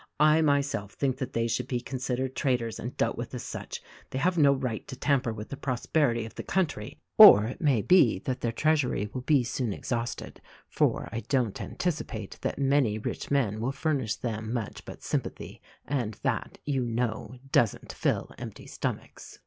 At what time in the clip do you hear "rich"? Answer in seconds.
12.97-13.29